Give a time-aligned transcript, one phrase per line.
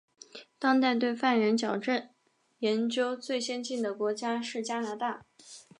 [0.57, 2.09] 当代对犯人矫治
[2.57, 5.23] 研究最先进的国家是加拿大。